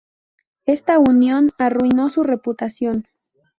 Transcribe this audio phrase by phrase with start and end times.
[0.65, 3.07] Esta unión arruinó su reputación.